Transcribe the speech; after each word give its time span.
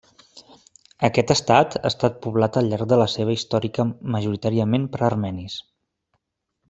Aquest 1.09 1.33
estat 1.35 1.77
ha 1.81 1.91
estat 1.91 2.17
poblat 2.23 2.57
al 2.61 2.71
llarg 2.71 2.89
de 2.93 2.99
la 3.01 3.07
seva 3.17 3.35
històrica 3.37 3.85
majoritàriament 4.17 4.89
per 4.97 5.03
armenis. 5.11 5.59